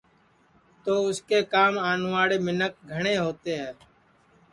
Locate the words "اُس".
1.07-1.19